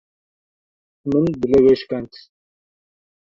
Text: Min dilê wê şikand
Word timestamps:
Min 1.09 1.25
dilê 1.39 1.59
wê 1.65 1.73
şikand 1.79 2.11